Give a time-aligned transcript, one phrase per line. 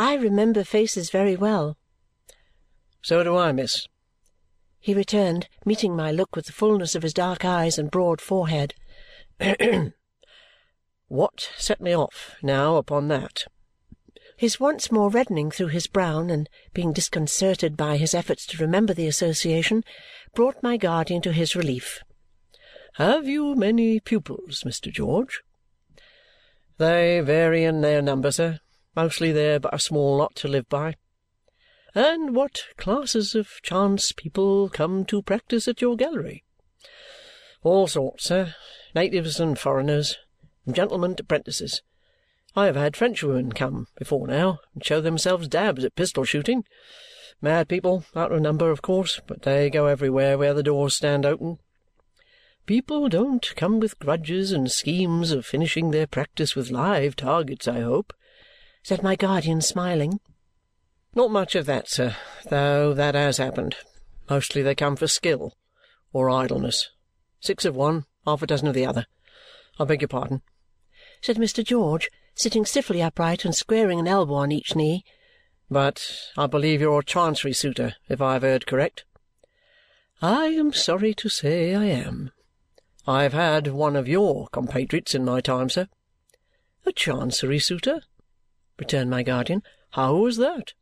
[0.00, 1.76] I remember faces very well.
[3.02, 3.86] So do I, miss,
[4.78, 8.74] he returned, meeting my look with the fullness of his dark eyes and broad forehead.
[11.08, 13.44] what set me off, now, upon that?
[14.38, 18.94] His once more reddening through his brown and being disconcerted by his efforts to remember
[18.94, 19.84] the association
[20.34, 22.00] brought my guardian to his relief.
[22.94, 24.90] Have you many pupils, Mr.
[24.90, 25.42] George?
[26.78, 28.60] They vary in their number, sir.
[28.96, 30.96] Mostly they're but a small lot to live by.
[31.94, 36.44] And what classes of chance people come to practice at your gallery?
[37.62, 38.54] All sorts, sir.
[38.94, 40.16] Natives and foreigners,
[40.64, 41.82] from gentlemen apprentices.
[42.56, 46.64] I have had Frenchwomen come, before now, and show themselves dabs at pistol shooting.
[47.40, 51.24] Mad people, out of number, of course, but they go everywhere where the doors stand
[51.24, 51.58] open.
[52.66, 57.80] People don't come with grudges and schemes of finishing their practice with live targets, I
[57.80, 58.12] hope,"
[58.82, 60.20] said my guardian, smiling.
[61.14, 62.16] "Not much of that, sir,
[62.48, 63.76] though that has happened.
[64.28, 65.56] Mostly they come for skill
[66.12, 66.88] or idleness.
[67.40, 69.06] Six of one, half a dozen of the other.
[69.78, 70.42] I beg your pardon,"
[71.20, 71.64] said Mr.
[71.64, 75.04] George, sitting stiffly upright and squaring an elbow on each knee.
[75.70, 79.04] "But I believe you're a Chancery suitor, if I have heard correct?"
[80.22, 82.32] "I am sorry to say I am.
[83.06, 85.88] I have had one of your compatriots in my time, sir."
[86.86, 88.02] "A Chancery suitor?"
[88.80, 89.62] Returned my guardian.
[89.90, 90.72] "How was that?"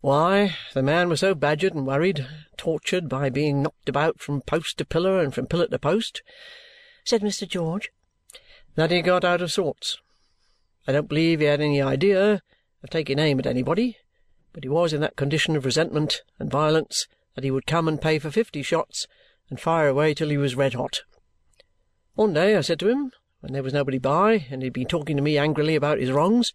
[0.00, 4.78] "Why, the man was so badgered and worried, tortured by being knocked about from post
[4.78, 6.22] to pillar and from pillar to post,"
[7.04, 7.46] said Mr.
[7.46, 7.92] George,
[8.74, 9.98] "that he got out of sorts.
[10.86, 12.42] I don't believe he had any idea
[12.82, 13.98] of taking aim at anybody,
[14.54, 18.00] but he was in that condition of resentment and violence that he would come and
[18.00, 19.06] pay for fifty shots
[19.50, 21.02] and fire away till he was red hot.
[22.14, 24.88] One day I said to him, when there was nobody by and he had been
[24.88, 26.54] talking to me angrily about his wrongs,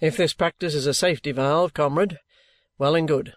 [0.00, 2.20] "If this practice is a safety valve, comrade,
[2.78, 3.34] well and good,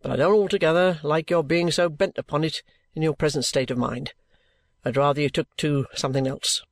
[0.00, 2.62] but I don't altogether like your being so bent upon it
[2.94, 4.14] in your present state of mind.
[4.82, 6.62] I'd rather you took to something else."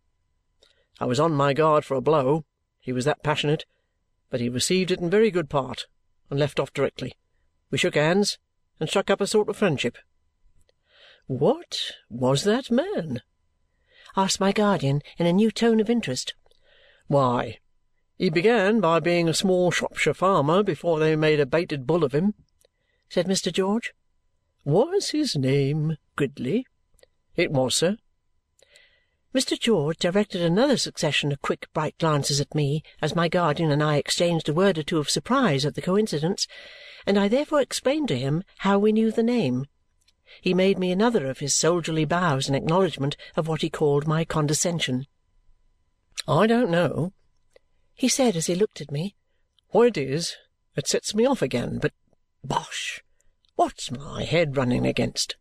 [0.98, 2.46] I was on my guard for a blow,
[2.80, 3.66] he was that passionate,
[4.30, 5.86] but he received it in very good part
[6.30, 7.14] and left off directly.
[7.70, 8.38] We shook hands
[8.80, 9.98] and struck up a sort of friendship.
[11.26, 13.20] "What was that man?"
[14.16, 16.32] asked my guardian in a new tone of interest.
[17.08, 17.58] "Why,
[18.18, 22.12] he began by being a small Shropshire farmer before they made a baited bull of
[22.12, 22.34] him,"
[23.08, 23.52] said Mr.
[23.52, 23.94] George.
[24.64, 26.66] "Was his name Gridley?"
[27.36, 27.96] "It was, sir."
[29.32, 29.56] Mr.
[29.56, 33.98] George directed another succession of quick bright glances at me as my guardian and I
[33.98, 36.48] exchanged a word or two of surprise at the coincidence,
[37.06, 39.66] and I therefore explained to him how we knew the name.
[40.40, 44.24] He made me another of his soldierly bows in acknowledgment of what he called my
[44.24, 45.06] condescension.
[46.26, 47.12] "I don't know,"
[47.98, 49.16] he said as he looked at me,
[49.70, 50.36] "what it is
[50.76, 51.92] that sets me off again, but
[52.44, 53.02] bosh!
[53.56, 55.34] What's my head running against?"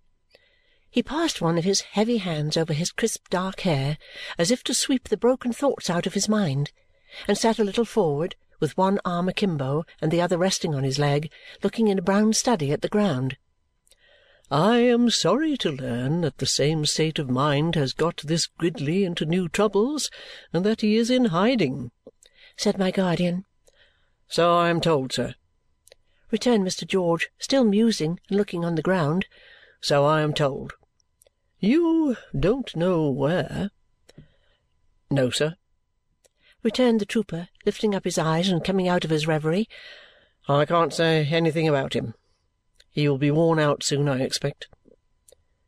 [0.89, 3.99] He passed one of his heavy hands over his crisp dark hair
[4.39, 6.71] as if to sweep the broken thoughts out of his mind
[7.27, 10.97] and sat a little forward, with one arm akimbo and the other resting on his
[10.97, 11.31] leg,
[11.61, 13.37] looking in a brown study at the ground.
[14.49, 19.03] I am sorry to learn that the same state of mind has got this Gridley
[19.03, 20.09] into new troubles
[20.51, 21.91] and that he is in hiding,"
[22.57, 23.45] said my guardian.
[24.27, 25.35] "So I am told, sir,"
[26.31, 26.87] returned Mr.
[26.87, 29.27] George, still musing and looking on the ground.
[29.79, 30.73] "So I am told."
[31.59, 33.69] "You don't know where?"
[35.11, 35.55] "No, sir,"
[36.63, 39.69] returned the trooper, lifting up his eyes and coming out of his reverie.
[40.47, 42.15] "I can't say anything about him.
[42.89, 44.67] He will be worn out soon, I expect.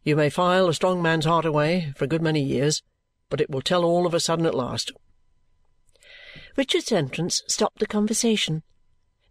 [0.04, 2.82] You may file a strong man's heart away for a good many years,
[3.30, 4.92] but it will tell all of a sudden at last."
[6.60, 8.64] Richard's entrance stopped the conversation.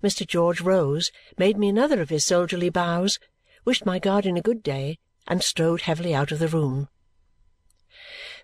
[0.03, 0.27] Mr.
[0.27, 3.19] George rose, made me another of his soldierly bows,
[3.67, 4.97] wished my guardian a good day,
[5.27, 6.89] and strode heavily out of the room.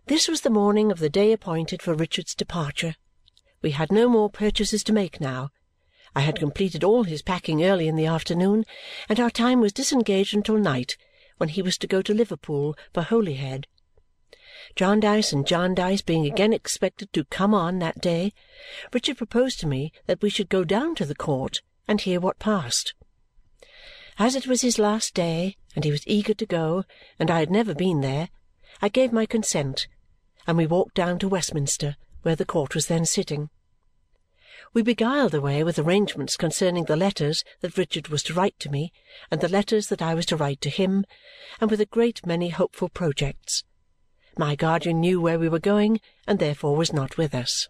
[0.05, 2.95] This was the morning of the day appointed for Richard's departure.
[3.63, 5.49] We had no more purchases to make now,
[6.15, 8.67] I had completed all his packing early in the afternoon,
[9.09, 10.99] and our time was disengaged until night,
[11.39, 13.67] when he was to go to Liverpool for Holyhead.
[14.77, 18.33] Jarndyce and Jarndyce being again expected to come on that day,
[18.93, 22.39] Richard proposed to me that we should go down to the court and hear what
[22.39, 22.95] passed.
[24.19, 26.85] As it was his last day, and he was eager to go,
[27.19, 28.29] and I had never been there,
[28.81, 29.89] I gave my consent,
[30.47, 33.51] and we walked down to Westminster, where the court was then sitting.
[34.73, 38.71] We beguiled the way with arrangements concerning the letters that Richard was to write to
[38.71, 38.93] me
[39.31, 41.05] and the letters that I was to write to him,
[41.61, 43.65] and with a great many hopeful projects.
[44.37, 47.69] My guardian knew where we were going and therefore was not with us.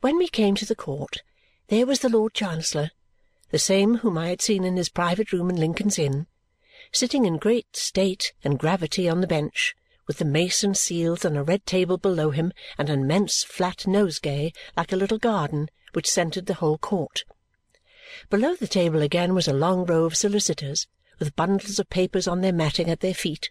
[0.00, 1.22] When we came to the court,
[1.68, 2.90] there was the Lord Chancellor,
[3.50, 6.26] the same whom I had seen in his private room in Lincoln's Inn,
[6.92, 11.36] sitting in great state and gravity on the bench, with the mace and seals on
[11.36, 16.10] a red table below him and an immense flat nosegay like a little garden which
[16.10, 17.24] scented the whole court.
[18.28, 20.86] Below the table again was a long row of solicitors,
[21.18, 23.50] with bundles of papers on their matting at their feet,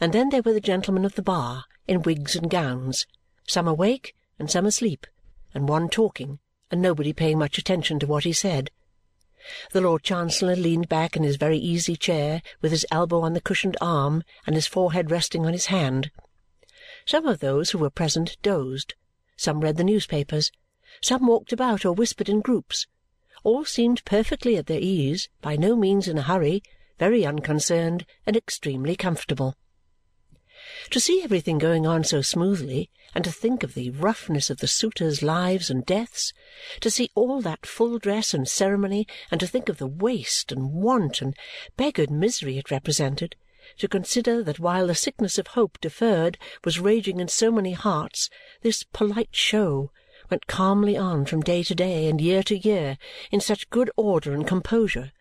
[0.00, 3.06] and then there were the gentlemen of the bar in wigs and gowns,
[3.46, 5.06] some awake and some asleep,
[5.52, 6.38] and one talking,
[6.70, 8.70] and nobody paying much attention to what he said.
[9.72, 13.40] The Lord Chancellor leaned back in his very easy chair with his elbow on the
[13.40, 16.10] cushioned arm and his forehead resting on his hand.
[17.04, 18.94] Some of those who were present dozed,
[19.36, 20.50] some read the newspapers,
[21.02, 22.86] some walked about or whispered in groups.
[23.42, 26.62] All seemed perfectly at their ease, by no means in a hurry,
[26.98, 29.54] very unconcerned, and extremely comfortable.
[30.92, 34.66] To see everything going on so smoothly, and to think of the roughness of the
[34.66, 36.32] suitors' lives and deaths,
[36.80, 40.72] to see all that full dress and ceremony, and to think of the waste and
[40.72, 41.36] want and
[41.76, 43.36] beggared misery it represented,
[43.76, 48.30] to consider that while the sickness of hope deferred was raging in so many hearts,
[48.62, 49.90] this polite show
[50.30, 52.96] went calmly on from day to day and year to year
[53.30, 55.12] in such good order and composure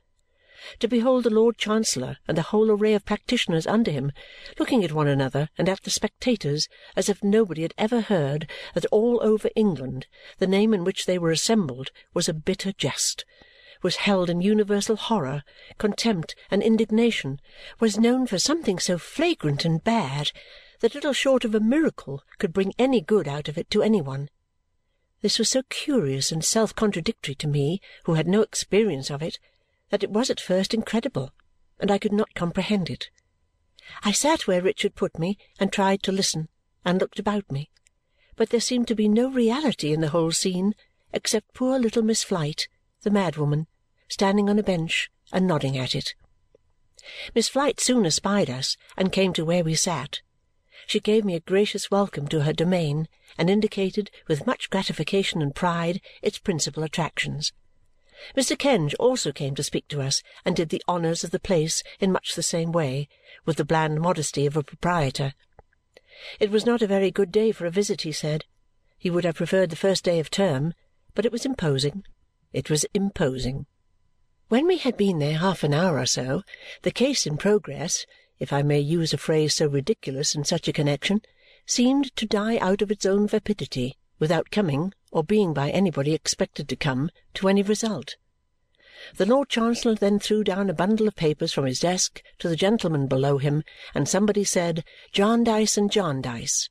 [0.79, 4.11] to behold the Lord Chancellor and the whole array of practitioners under him
[4.57, 8.85] looking at one another and at the spectators as if nobody had ever heard that
[8.87, 10.07] all over England
[10.39, 13.25] the name in which they were assembled was a bitter jest,
[13.81, 15.43] was held in universal horror,
[15.77, 17.39] contempt, and indignation,
[17.79, 20.31] was known for something so flagrant and bad
[20.79, 24.01] that little short of a miracle could bring any good out of it to any
[24.01, 24.29] one.
[25.21, 29.39] This was so curious and self contradictory to me, who had no experience of it,
[29.93, 31.29] that it was at first incredible,
[31.79, 33.11] and I could not comprehend it.
[34.01, 36.49] I sat where Richard put me and tried to listen,
[36.83, 37.69] and looked about me,
[38.35, 40.73] but there seemed to be no reality in the whole scene
[41.13, 42.67] except poor little Miss Flite,
[43.03, 43.67] the madwoman,
[44.07, 46.15] standing on a bench and nodding at it.
[47.35, 50.21] Miss Flite soon espied us and came to where we sat.
[50.87, 53.07] She gave me a gracious welcome to her domain
[53.37, 57.53] and indicated, with much gratification and pride, its principal attractions.
[58.35, 58.57] Mr.
[58.57, 62.11] Kenge also came to speak to us and did the honours of the place in
[62.11, 63.07] much the same way,
[63.45, 65.33] with the bland modesty of a proprietor.
[66.39, 68.45] It was not a very good day for a visit, he said.
[68.97, 70.73] He would have preferred the first day of term,
[71.15, 72.05] but it was imposing.
[72.53, 73.65] It was imposing.
[74.49, 76.43] When we had been there half an hour or so,
[76.83, 78.05] the case in progress,
[78.39, 81.21] if I may use a phrase so ridiculous in such a connexion,
[81.65, 86.67] seemed to die out of its own vapidity without coming, or being by anybody expected
[86.67, 88.15] to come, to any result.
[89.17, 92.55] The Lord Chancellor then threw down a bundle of papers from his desk to the
[92.55, 93.63] gentleman below him,
[93.93, 96.69] and somebody said, Jarndyce and Jarndyce.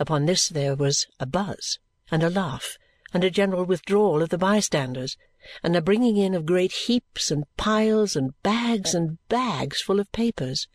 [0.00, 1.78] Upon this there was a buzz,
[2.10, 2.76] and a laugh,
[3.14, 5.16] and a general withdrawal of the bystanders,
[5.62, 10.10] and a bringing in of great heaps and piles and bags and bags full of
[10.10, 10.66] papers.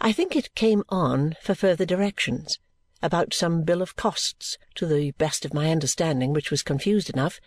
[0.00, 2.60] I think it came on for further directions
[3.02, 7.40] about some bill of costs, to the best of my understanding, which was confused enough,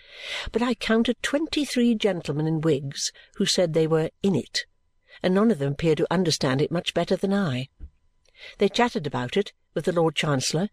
[0.52, 4.66] but I counted twenty-three gentlemen in wigs who said they were in it,
[5.24, 7.70] and none of them appeared to understand it much better than I.
[8.58, 10.70] They chatted about it with the Lord Chancellor,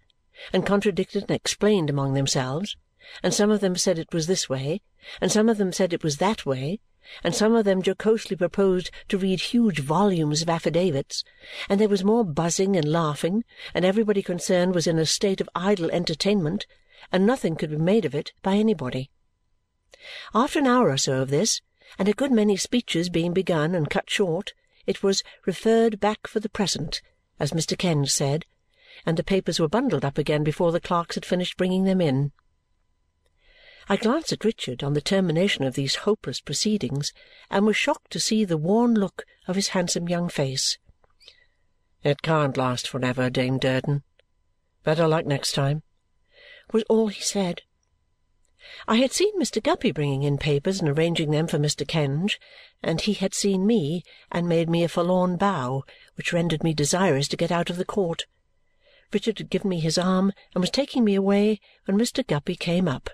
[0.52, 2.76] and contradicted and explained among themselves,
[3.22, 4.80] and some of them said it was this way,
[5.20, 6.80] and some of them said it was that way,
[7.24, 11.24] and some of them jocosely proposed to read huge volumes of affidavits,
[11.68, 13.44] and there was more buzzing and laughing,
[13.74, 16.66] and everybody concerned was in a state of idle entertainment,
[17.10, 19.10] and nothing could be made of it by anybody.
[20.34, 21.60] After an hour or so of this,
[21.98, 24.52] and a good many speeches being begun and cut short,
[24.86, 27.02] it was referred back for the present,
[27.38, 27.76] as Mr.
[27.76, 28.46] Kenge said,
[29.04, 32.32] and the papers were bundled up again before the clerks had finished bringing them in.
[33.88, 37.12] I glanced at Richard on the termination of these hopeless proceedings
[37.50, 40.78] and was shocked to see the worn look of his handsome young face.
[42.04, 44.04] "It can't last for ever, Dame Durden.
[44.84, 45.82] Better luck next time,"
[46.72, 47.62] was all he said.
[48.86, 49.60] I had seen Mr.
[49.60, 51.86] Guppy bringing in papers and arranging them for Mr.
[51.86, 52.38] Kenge,
[52.84, 55.82] and he had seen me and made me a forlorn bow,
[56.14, 58.26] which rendered me desirous to get out of the court.
[59.12, 62.24] Richard had given me his arm and was taking me away when Mr.
[62.24, 63.10] Guppy came up.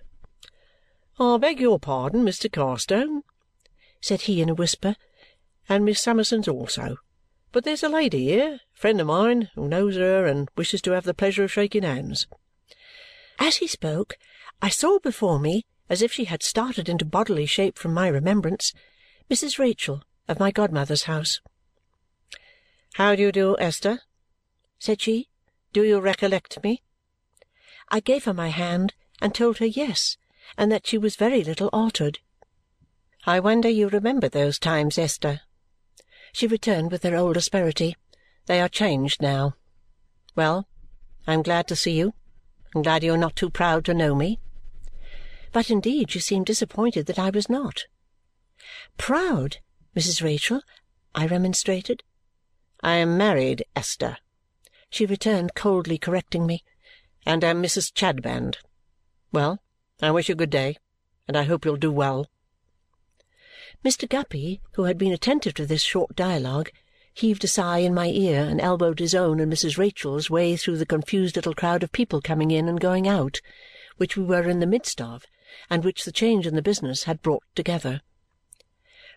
[1.20, 2.48] "I beg your pardon, Mr.
[2.48, 3.24] Carstone,"
[4.00, 4.94] said he in a whisper,
[5.68, 6.98] "and Miss Summerson's also,
[7.50, 10.92] but there's a lady here, a friend of mine, who knows her and wishes to
[10.92, 12.28] have the pleasure of shaking hands."
[13.40, 14.16] As he spoke,
[14.62, 18.72] I saw before me, as if she had started into bodily shape from my remembrance,
[19.28, 19.58] Mrs.
[19.58, 21.40] Rachael of my godmother's house.
[22.92, 24.02] "How do you do, Esther?"
[24.78, 25.28] said she.
[25.72, 26.84] "Do you recollect me?"
[27.88, 30.16] I gave her my hand and told her yes
[30.56, 32.20] and that she was very little altered.
[33.26, 35.42] "I wonder you remember those times, Esther,"
[36.32, 37.96] she returned with her old asperity.
[38.46, 39.56] "They are changed now.
[40.34, 40.66] Well,
[41.26, 42.14] I am glad to see you,
[42.74, 44.40] and glad you are not too proud to know me."
[45.52, 47.86] But indeed she seemed disappointed that I was not.
[48.96, 49.58] "Proud,
[49.96, 50.22] Mrs.
[50.22, 50.62] Rachael?
[51.14, 52.02] I remonstrated.
[52.80, 54.18] "I am married, Esther,"
[54.88, 56.64] she returned, coldly correcting me,
[57.26, 57.92] "and am Mrs.
[57.92, 58.58] Chadband.
[59.32, 59.60] Well,
[60.00, 60.76] I wish you good day,
[61.26, 62.28] and I hope you'll do well."
[63.84, 64.08] Mr.
[64.08, 66.70] Guppy, who had been attentive to this short dialogue,
[67.14, 69.76] heaved a sigh in my ear and elbowed his own and Mrs.
[69.76, 73.40] Rachael's way through the confused little crowd of people coming in and going out,
[73.96, 75.24] which we were in the midst of
[75.68, 78.02] and which the change in the business had brought together.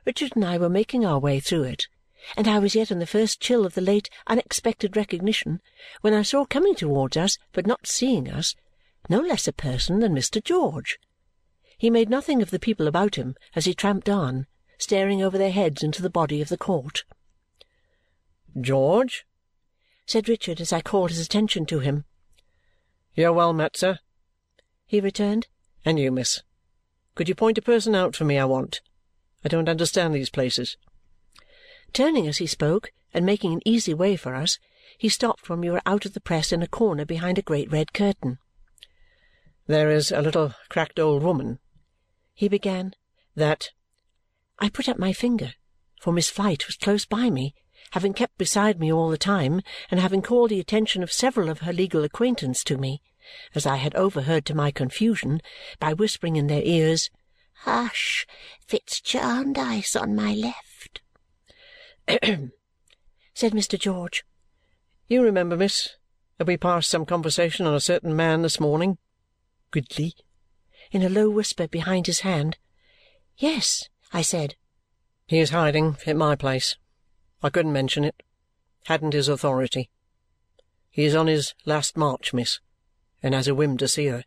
[0.05, 1.87] Richard and I were making our way through it,
[2.35, 5.61] and I was yet in the first chill of the late unexpected recognition
[6.01, 8.55] when I saw coming towards us, but not seeing us,
[9.09, 10.43] no less a person than Mr.
[10.43, 10.99] George.
[11.77, 14.45] He made nothing of the people about him as he tramped on,
[14.77, 17.03] staring over their heads into the body of the court.
[18.59, 19.25] "George,"
[20.05, 22.05] said Richard as I called his attention to him.
[23.15, 23.99] "You're well met, sir,"
[24.85, 25.47] he returned.
[25.83, 26.43] "And you, miss.
[27.15, 28.81] Could you point a person out for me I want?
[29.43, 30.77] I don't understand these places."
[31.93, 34.59] Turning as he spoke and making an easy way for us,
[34.97, 37.71] he stopped when we were out of the press in a corner behind a great
[37.71, 38.37] red curtain.
[39.71, 41.59] "There is a little cracked old woman,"
[42.33, 42.93] he began,
[43.37, 43.71] "that
[44.59, 45.53] I put up my finger,
[46.01, 47.55] for Miss Flite was close by me
[47.91, 51.59] having kept beside me all the time and having called the attention of several of
[51.59, 53.01] her legal acquaintance to me,
[53.55, 55.39] as I had overheard to my confusion,
[55.79, 57.09] by whispering in their ears,
[57.59, 58.27] "Hush!
[58.67, 60.99] Fitz Jarndyce on my left!"
[63.33, 63.79] said Mr.
[63.79, 64.25] George.
[65.07, 65.95] "You remember, miss,
[66.39, 68.97] that we passed some conversation on a certain man this morning,
[69.71, 70.13] Gridley?"
[70.91, 72.57] in a low whisper behind his hand.
[73.37, 74.55] "Yes," I said.
[75.25, 76.75] "He is hiding at my place.
[77.41, 78.21] I couldn't mention it.
[78.85, 79.89] Hadn't his authority.
[80.89, 82.59] He is on his last march, miss,
[83.23, 84.25] and has a whim to see her.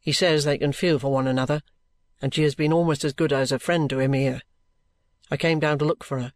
[0.00, 1.62] He says they can feel for one another,
[2.20, 4.42] and she has been almost as good as a friend to him here.
[5.30, 6.32] I came down to look for her,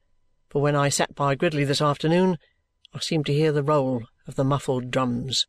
[0.49, 2.39] for when I sat by Gridley this afternoon,
[2.95, 5.47] I seemed to hear the roll of the muffled drums.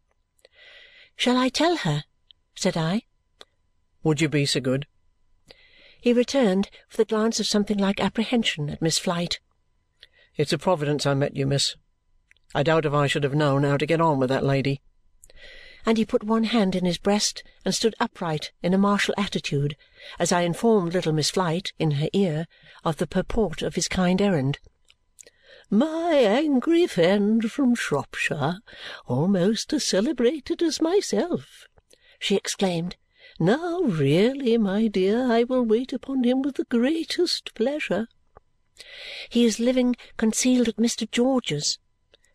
[1.16, 2.06] "Shall I tell her?"
[2.56, 3.04] Said I.
[4.04, 4.86] "Would you be so good?"
[6.02, 9.40] He returned with a glance of something like apprehension at Miss Flite.
[10.36, 11.76] It's a providence I met you, miss.
[12.54, 14.82] I doubt if I should have known how to get on with that lady."
[15.86, 19.78] And he put one hand in his breast and stood upright in a martial attitude
[20.20, 22.48] as I informed little Miss Flite, in her ear,
[22.84, 24.60] of the purport of his kind errand.
[25.70, 28.60] "My angry friend from Shropshire,
[29.06, 31.66] almost as celebrated as myself!"
[32.24, 32.98] She exclaimed.
[33.40, 38.08] "Now really, my dear, I will wait upon him with the greatest pleasure.
[39.28, 41.10] "He is living concealed at Mr.
[41.10, 41.80] George's,"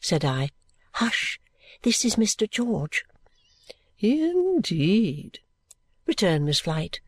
[0.00, 0.50] said I.
[0.94, 1.38] "Hush!
[1.82, 2.50] This is Mr.
[2.50, 3.04] George."
[4.00, 5.38] "Indeed!"
[6.04, 7.00] returned Miss Flite.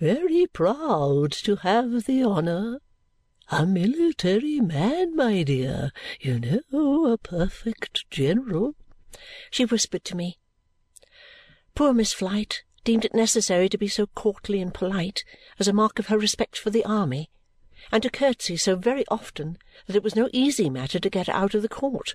[0.00, 2.80] "Very proud to have the honour.
[3.52, 8.74] A military man, my dear, you know, a perfect general,"
[9.52, 10.38] she whispered to me.
[11.74, 15.24] Poor Miss Flite deemed it necessary to be so courtly and polite
[15.58, 17.30] as a mark of her respect for the army
[17.90, 21.32] and to curtsy so very often that it was no easy matter to get her
[21.32, 22.14] out of the court.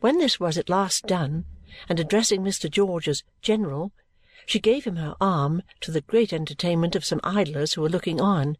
[0.00, 1.44] When this was at last done,
[1.88, 2.70] and addressing Mr.
[2.70, 3.92] George as General,
[4.46, 8.20] she gave him her arm, to the great entertainment of some idlers who were looking
[8.20, 8.56] on.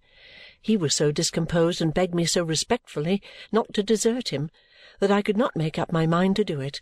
[0.61, 3.23] He was so discomposed and begged me so respectfully
[3.53, 4.51] not to desert him
[4.99, 6.81] that I could not make up my mind to do it,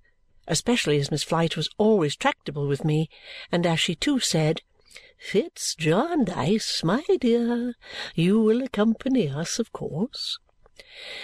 [0.49, 3.09] especially as Miss Flite was always tractable with me,
[3.51, 4.61] and as she too said,
[5.17, 7.75] Fitz Jarndyce, my dear,
[8.15, 10.39] you will accompany us, of course?"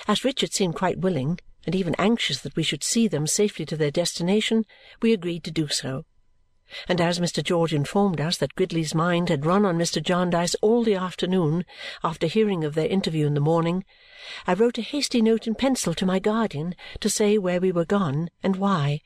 [0.06, 3.76] As Richard seemed quite willing, and even anxious that we should see them safely to
[3.76, 4.64] their destination,
[5.02, 6.04] we agreed to do so.
[6.88, 7.42] And as Mr.
[7.42, 10.02] George informed us that Gridley's mind had run on Mr.
[10.02, 11.64] Jarndyce all the afternoon
[12.04, 13.84] after hearing of their interview in the morning,
[14.46, 17.84] I wrote a hasty note in pencil to my guardian to say where we were
[17.84, 19.00] gone and why.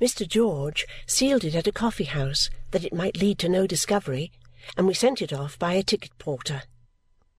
[0.00, 0.26] Mr.
[0.26, 4.30] George sealed it at a coffee-house that it might lead to no discovery,
[4.76, 6.62] and we sent it off by a ticket porter.